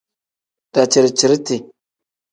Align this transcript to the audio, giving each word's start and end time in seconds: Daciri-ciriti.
Daciri-ciriti. 0.73 1.57